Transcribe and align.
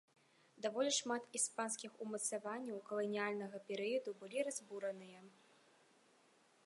Даволі 0.65 0.91
шмат 0.99 1.23
іспанскіх 1.39 1.99
умацаванняў 2.05 2.81
каланіяльнага 2.89 3.57
перыяду 3.71 4.17
былі 4.23 4.39
разбураныя. 4.51 5.19